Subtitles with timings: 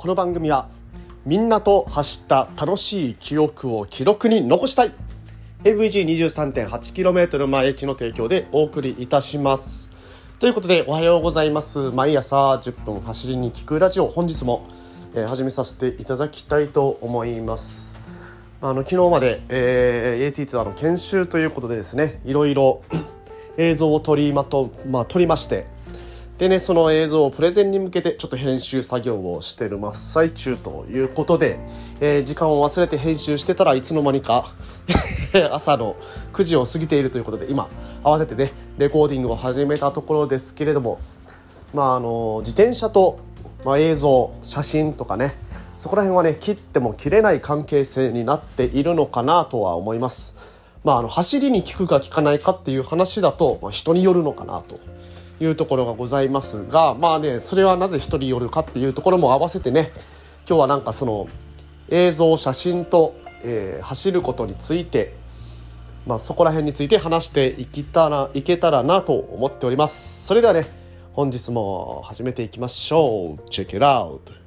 [0.00, 0.70] この番組は
[1.26, 4.94] みんなと走った楽しい記憶を記録に残したい。
[5.64, 9.90] AVG23.8km 毎日の提供でお送りいたします。
[10.38, 11.90] ということでおはようございます。
[11.90, 14.06] 毎朝10分走りに聞くラジオ。
[14.06, 14.66] 本日も、
[15.14, 17.98] えー、始めさせていただきたいと思います。
[18.62, 22.80] あの昨日まで、えー、AT ツアーの研修ということでですねいろいろ
[23.58, 25.66] 映像を取りまと、まあ、撮りまして
[26.40, 31.58] でねその映像をプレゼンに向けてちょっと編集作業をしてる真っ最中ということで、
[32.00, 34.46] えー、時間を忘れて編集してたらいつの間にか
[35.52, 35.96] 朝の
[36.32, 37.68] 9時を過ぎているということで今
[38.02, 40.98] 慌ててねレコーディングを始めたところですけれども
[41.74, 43.18] まああの自転車と、
[43.66, 45.36] まあ、映像写真とかね
[45.76, 50.36] そこら辺はね切っても切れない関係性になっているのかなとは思います。
[50.84, 54.80] まあ、あの走りに効くか効かないかっていう話だと、まあ、人によるのかなと
[55.40, 59.92] いうところがございますがまあねそれはなぜ人によるかっていうところも合わせてね
[60.48, 61.28] 今日はなんかその
[61.88, 65.14] 映像写真と、えー、走ることについて、
[66.06, 70.26] まあ、そこら辺について話していけたらいけたらなと思っております。
[70.26, 70.64] それではね
[71.12, 73.48] 本日も始めていきましょう。
[73.50, 74.39] チェックアウト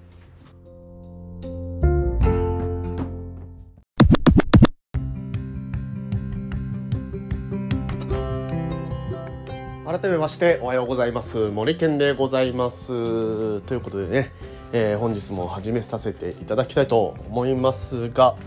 [9.86, 14.32] 改めましておはようございます森健でございますということでね、
[14.72, 18.38] えー、本日も始めさせていただきたいと思いますが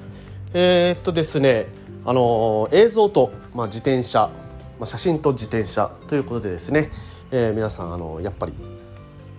[0.55, 1.67] えー、っとですね
[2.07, 4.31] あの映像と、まあ、自転車、
[4.79, 6.89] まあ、写真と自転車ということでですね、
[7.31, 8.55] え、皆さんあのやっぱり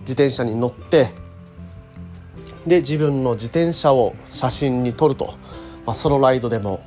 [0.02, 1.08] 自転車に乗って
[2.64, 5.34] で自分の自転車を写真に撮ると、
[5.84, 6.80] まあ、ソロライドでも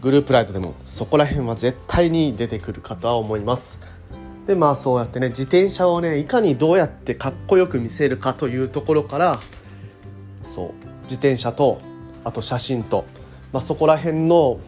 [0.00, 3.95] グループライドでもそこら辺は絶対に出てくるかとは思います。
[4.46, 9.38] でまあそうやってね自転車をねいかにどうやってかっこよく見せるかというところから
[10.44, 10.72] そう
[11.04, 11.80] 自転車と
[12.24, 13.04] あと写真と、
[13.52, 14.58] まあ、そこら辺の、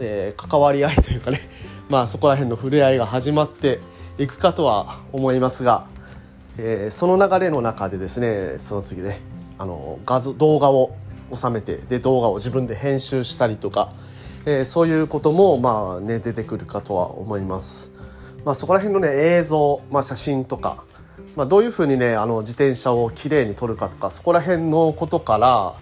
[0.00, 1.40] えー、関わり合いというかね
[1.90, 3.80] まあそこら辺の触れ合いが始まって
[4.18, 5.86] いくかとは思いますが、
[6.56, 9.20] えー、その流れの中でですねその次ね
[9.58, 10.94] あの画像動画を
[11.32, 13.92] 収めてで動画を自分で編集したりとか、
[14.46, 17.93] えー、そういうこともまあね出てくるかとは思います。
[18.44, 20.84] まあ、そこら辺のね映像、まあ、写真とか、
[21.36, 25.74] まあ、どういうふうにねあの自転車をきれいに撮るかとかそこら辺のことから、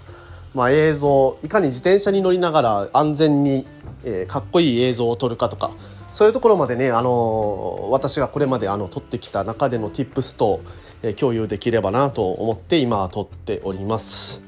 [0.55, 3.67] まあ、映像いかに自転車に乗りながら安全に、
[4.05, 5.73] えー、かっこいい映像を撮るかとか
[6.13, 10.61] そういうところまでね、あの私がこれまであの撮ってきた中での tips と、
[11.03, 14.43] えー、共有できればなと思って今撮っております。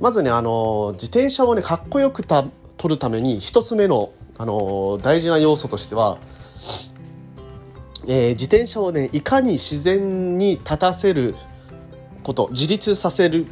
[0.00, 2.44] まずね、あの自転車をねかっこよくた
[2.76, 6.18] 撮るために一つ目の、あの大事な要素としては
[8.06, 11.34] えー、自転車をねいかに自然に立たせる
[12.22, 13.46] こと自立させる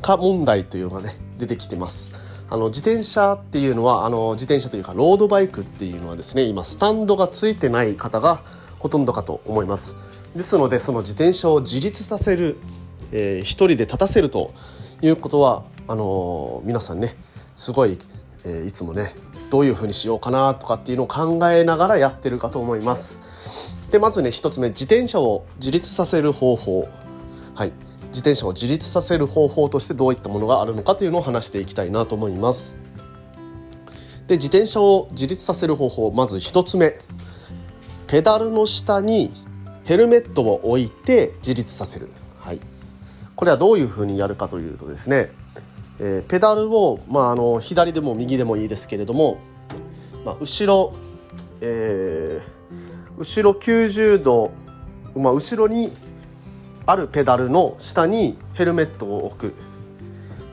[0.00, 2.22] か問題というのがね出てきてます。
[2.50, 8.42] あの自転車っていうのはあの自転車というかロードバイクっていうのはですね今スタンドがついてない方が
[8.78, 9.96] ほとんどかと思います。
[10.36, 12.58] ですのでその自転車を自立させる、
[13.10, 14.52] えー、一人で立たせると
[15.00, 17.16] いうことはあのー、皆さんね
[17.56, 17.98] すごい、
[18.44, 19.14] えー、いつもね
[19.50, 23.18] どういうふうにしようかなとかっていうのを考えながらやってるかと思います。
[23.92, 24.30] でまずね。
[24.30, 26.88] 1つ目自転車を自立させる方法。
[27.54, 27.72] はい。
[28.08, 32.78] 自転車を自立させる方法としてどういったものがあるのかというのを話していきたいなと思います。
[34.28, 36.94] で自転車を自立させる方法まず1つ目。
[38.06, 39.30] ペダルの下に
[39.84, 42.10] ヘルメットを置いて自立させる、
[42.40, 42.60] はい、
[43.34, 45.30] これはどういうふうにやるかというとですね、
[45.98, 49.38] えー、ペダルを、まあ、あの左でも右でもいいですけれども、
[50.26, 50.92] まあ、後ろ、
[51.62, 52.62] えー
[53.18, 54.52] 後ろ90度、
[55.14, 55.92] まあ、後ろに
[56.86, 59.54] あるペダルの下にヘルメットを置く。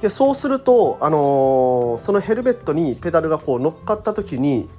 [0.02, 4.70] でそうすると、あのー、そのヘルメットにペダルがこう乗っかった時に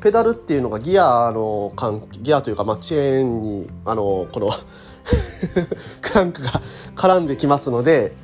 [0.00, 4.50] ペダルっていうのがギアの関ギアというか、まあ、チェーンに、あのー、この
[6.02, 6.60] クランクが
[6.96, 8.16] 絡んできますので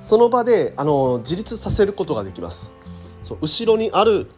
[0.00, 2.72] その場で、あのー、自立させることができます。
[3.22, 4.30] そう後ろにある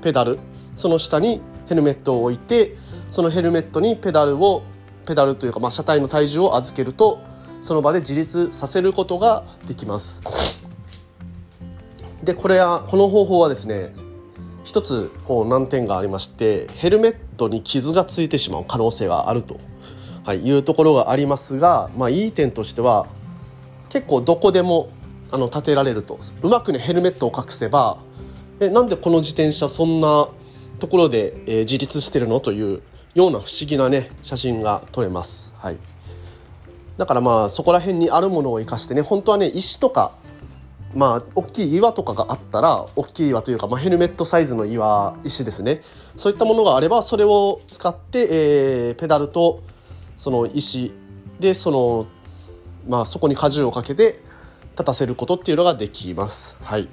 [0.00, 0.38] ペダル
[0.76, 2.76] その下にヘルメットを置いて
[3.14, 4.64] そのヘルメットにペダルを
[5.06, 7.20] ペダルというか、まあ、車体の体重を預けると
[7.60, 10.20] その場で自立させることができます。
[12.24, 13.94] でこれはこの方法はですね
[14.64, 19.60] 一つこう難点がありましてヘルメットに傷がついてしまう可能性があると、
[20.24, 23.06] はい、いうところがありますが、まあ、いい点としては
[23.90, 24.88] 結構どこでも
[25.30, 26.18] あの立てられると。
[26.42, 27.98] うまくねヘルメットを隠せば
[28.58, 30.26] えなんでこの自転車そんな
[30.80, 32.40] ところで、えー、自立してるの？
[32.40, 32.82] という
[33.14, 35.54] ような不思議なね写真が撮れます。
[35.58, 35.78] はい、
[36.98, 40.12] だからまあそこら辺にあるものを生かしてね本当はね石とか
[40.94, 45.80] まあ大きい岩とかがあったら大きい岩というか、まあ、ヘルメットサイズの岩石ですね
[46.16, 49.62] そういったものがあればそれを使って、えー、ペダルと
[50.16, 50.92] その石
[51.40, 52.06] でその
[52.88, 54.20] まあそこに荷重をかけて
[54.72, 56.58] 立たせることっていうのができます。
[56.62, 56.88] はい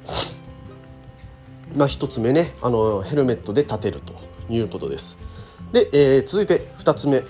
[1.76, 4.14] まあ、1つ目ねあのヘルメットで立てると
[4.50, 5.31] いうことです。
[5.72, 7.24] で、えー、続いて2つ目。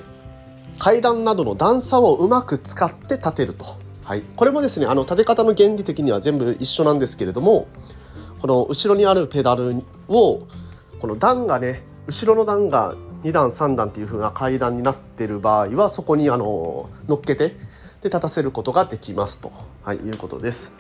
[0.82, 3.66] 階段などの段差をうまく使って立てると、
[4.04, 7.68] はい、これもですねあの立て方の原理的には全部一緒なんですけれども
[8.42, 10.48] この後ろにあるペダルを
[11.00, 17.50] この段がね後ろの段が2段3段っていう風な階段になってる場合はそこにあの乗っけて
[18.02, 19.52] で立たせることができますと、
[19.84, 20.72] はい、いうことです。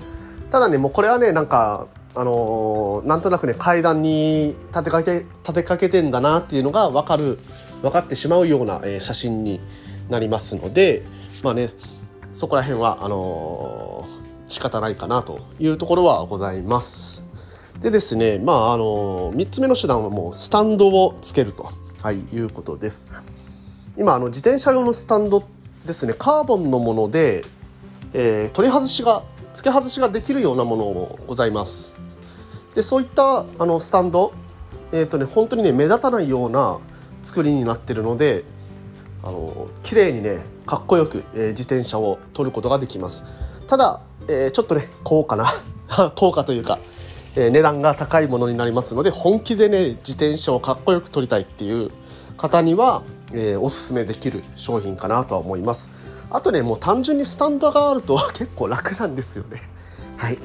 [0.49, 7.37] ただねもうこれはねなんかあのー、なんとなくね階段に立てかけて立てかけてんだなっていうのが分かる
[7.81, 9.61] 分かってしまうような、えー、写真に
[10.09, 11.03] なりますので
[11.43, 11.71] まあね
[12.33, 17.23] そこら辺はあのー、仕方ないかなというところはございます。
[17.79, 21.69] でですねまああのー、3つ目の手段はもうスタンドをつけると、
[22.01, 23.11] はい、いうことです。
[23.97, 25.43] 今あの自転車用のスタンド
[25.85, 27.43] ですねカーボンのもので、
[28.13, 29.23] えー、取り外しが
[29.53, 32.00] 付け外しができるようなものもございます
[32.75, 34.33] でそういったあのスタンド
[34.91, 36.79] えっ、ー、とね本当にね目立たないような
[37.23, 38.44] 作りになってるので
[39.23, 43.25] あの綺麗にねかっこよく、えー、自転車を取ることができます。
[43.68, 45.45] ただ、えー、ちょっとね高価な
[46.15, 46.79] 高価というか、
[47.35, 51.91] えー、値段が高いものになりますので本気でね自転車をかっこよく取りたいっていう
[52.38, 53.03] 方には、
[53.33, 55.91] え、おすすめできる商品かなとは思います。
[56.31, 59.62] あとねもう単純にスタンドがあると結構楽なんですよね。
[60.17, 60.39] はい。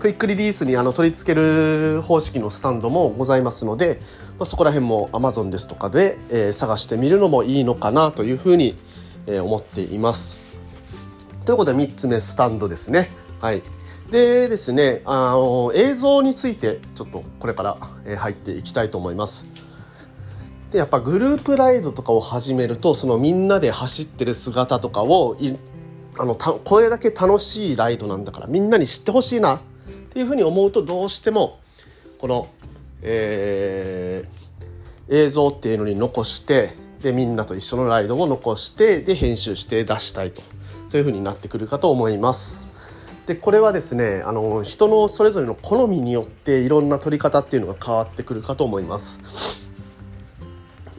[0.00, 4.00] クイックリリースにあの取り付ける方式のスタンドもございますので、
[4.38, 8.76] まあ、そこら辺も Amazon ですとかで、えー、探してみるのもいいのかなというふうに、
[9.26, 10.58] えー、思っています。
[11.44, 13.10] ということで3つ目スタンドですね。
[13.42, 13.62] はい。
[14.10, 17.76] でですねあの映像についてちょっとこれから、
[18.16, 19.46] 入っていきたいと思います。
[20.70, 25.36] でやっぱグループライドとかを始めるとそのみんなで走ってる姿とかを
[26.18, 29.60] あのこれだけ楽しいライドなんだからみんなに知ってほしいな
[30.10, 31.60] っていうふうに思うとどうしても
[32.18, 32.48] この、
[33.02, 40.42] えー、映像っていうのに残してでみんなと一緒のライドを残してで編集して出したいと
[40.88, 42.68] そういうふうになってくるかと思います。
[43.26, 49.70] でこれはですねあの人のそれぞれの好みによっていろんな撮り方っていうのが変わってくるかと思います。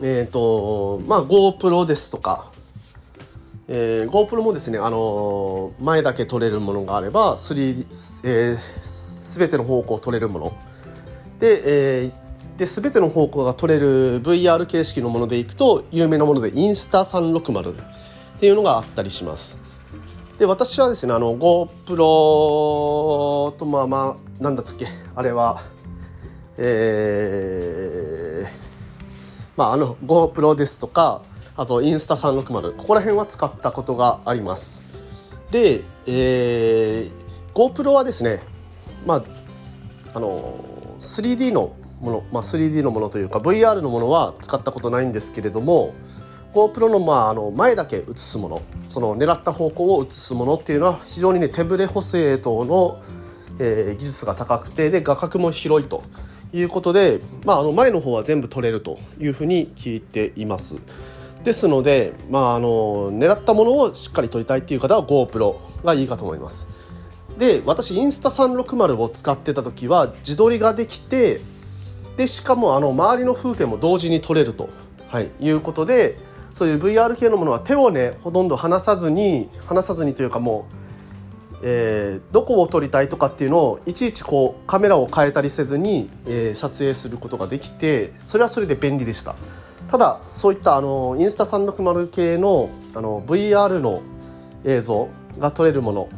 [0.02, 2.51] えっ、ー、とまあ GoPro ですとか、
[3.74, 7.86] えー、GoPro もですね、あのー、前だけ撮れるものがあれば 3D、
[8.26, 10.54] えー、全ての方向を撮れるもの
[11.40, 17.76] で,、えー、で全ての方向が撮れる VR 形式のものでいくと有名なものでインスタ360っ
[18.42, 19.58] ていうのがあったりします。
[20.38, 25.62] で私はですねあの GoPro とまあまあなんだったっけあれは
[26.58, 28.50] えー
[29.56, 31.22] まあ、あの GoPro ですとか
[31.56, 34.84] あとインスタ360ここら辺は使ったことがあります
[35.52, 37.12] で、えー、
[37.54, 38.42] GoPro はですね
[39.06, 39.24] まあ
[40.14, 40.64] あの
[41.00, 45.94] 3D のもの、まあ、3D のものというか VR のものは使ったことないんですけれども
[46.54, 53.02] GoPro の,、まあ、あの前だけ映すものその狙った方向を映すものっていうのは非常にね手ぶれ補正等の、
[53.60, 56.04] えー、技術が高くてで画角も広いと
[56.54, 60.76] いうことで、まあ、あの前の方は全部取れるというふうに聞いています。
[61.44, 66.68] ですので、まあ、あの狙ったものをしっかり撮りたいっていう方は GoPro がいいかと思います。
[67.38, 71.40] で私インスタ360を使ってた時は自撮りができて
[72.18, 74.70] でしかもあの周りの風景も同時に撮れると、
[75.08, 76.18] はい、いうことで
[76.54, 80.82] そういう VR 系のものは手をねほとんど離さずに離さずにというかもう
[81.64, 89.36] えー、どこを撮りたいとかっていうのをいちいちこうカメラを変えたりせずに、えー、撮影することができてそれはそれで便利でした
[89.92, 94.02] ただそういったあのインスタ360系のあの VR の
[94.64, 96.10] 映像が撮れるもの、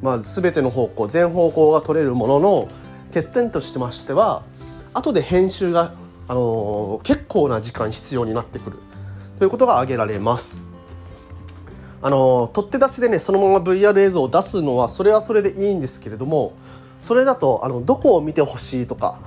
[0.00, 2.68] まあ、全ての方向全方向が撮れるものの
[3.12, 4.44] 欠点としてましては
[4.94, 5.94] 後で編集が、
[6.26, 8.78] あの結構な時間必要になってくる。
[9.38, 10.62] ということが挙げられます。
[12.00, 16.54] あの取って出しでねそのまま VR 映像を出すのはそれはそれでいいんですけれども
[17.00, 19.18] それだとあのどこを見てほしいとか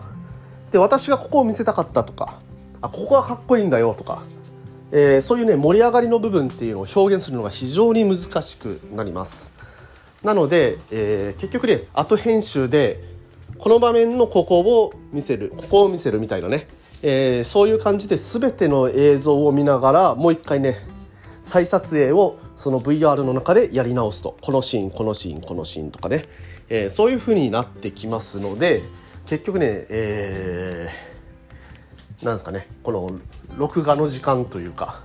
[0.72, 2.40] で私がここを見せたかったとか
[2.82, 4.24] あここがかっこいいんだよとか、
[4.92, 9.54] えー、そういうね盛り上がりの部分っていうのを表現するのが非常に難しくなります。
[10.24, 13.04] なので、えー、結局ね後編集で
[13.58, 16.68] この場面のここを見せるここを見せるみたいなね、
[17.02, 20.76] えー、そういう感じで全ての映像を見ながらもう一回ね
[21.42, 24.38] 再撮影をその VR の中でやり直すと。
[24.42, 26.26] このシーンこのシーンこのシーンとかね、
[26.70, 28.82] えー、そういう風になってきますので
[29.26, 31.09] 結局ね、えー、
[32.24, 33.20] なんですかねこの
[33.58, 35.02] 録画の時間というか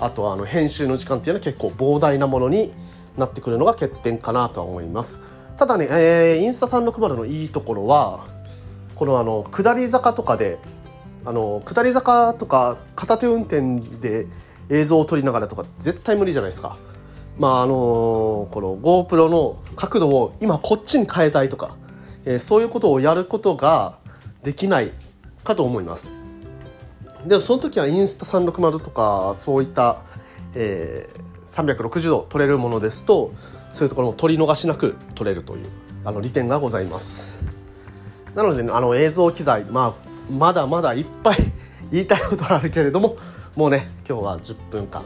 [0.00, 2.72] あとあの編集の時間っていうのは結構膨大なものに
[3.16, 5.20] なってくるのが欠点かなとは思います
[5.56, 8.26] ただね、えー、インスタ360のいいところは
[8.94, 10.58] このあの下り坂とかで
[11.24, 14.26] あの下り坂とか片手運転で
[14.70, 16.78] 映像を撮りながらとか絶対無理じゃないですか。
[17.38, 21.76] まああのこの GoPro の角度を今こっちに変えたいとか、
[22.24, 23.98] えー、そういうことをやることが
[24.42, 24.92] できない
[25.44, 26.21] かと思います。
[27.26, 30.02] でその時はインスタ360とかそういった、
[30.54, 33.32] えー、360度撮れるものですと
[33.70, 35.66] そういうところも撮り逃しなく撮れるという
[36.04, 37.42] あの利点がございます。
[38.34, 41.36] なので、ね、あの映像機材、まあ、まだまだいっぱい
[41.92, 43.16] 言いたいことあるけれども
[43.56, 45.02] もうね今日は10分間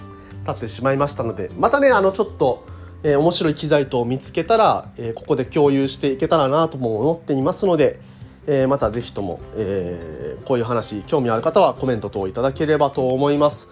[0.46, 2.64] 経ってしまいましたのでまたねあのちょっと、
[3.02, 7.98] えー、面白い機材等を見つけたら、えー、ここで共有していけたらなとも思っていますので、
[8.46, 13.68] えー、また是非とも、えこういう話興味ある方はコメント等いただければと思います。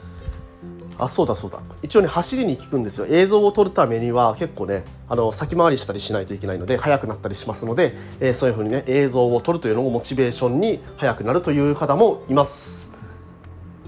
[0.98, 1.60] あそうだそうだ。
[1.82, 3.06] 一応ね走りに効くんですよ。
[3.08, 12.94] 映像を撮るためには結構ねあの先回りしたりしないといけないので速くなったりしますので、えー、そういう風にね映像を撮るというのもモチベーションに速くなるという方もいます。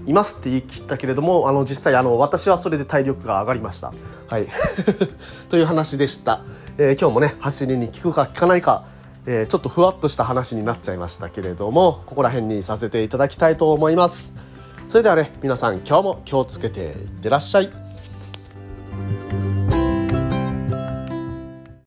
[0.05, 3.93] いますって言い切ったけれどもあの実際あの私はそれで体力が上がりました。
[4.27, 4.47] はい。
[5.49, 6.41] という話でした、
[6.77, 8.83] えー、今日もね走りに効くか効かないか
[9.27, 14.33] えー、ちょっとふわっとした話になっちゃいましたけれどもここら辺にさせていただきたいと思います。
[14.87, 17.86] それではね皆さん今日も気をつけていってらっしゃい